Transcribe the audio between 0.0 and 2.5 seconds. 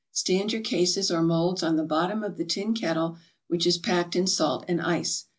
Stand your cases or molds on the bottom of the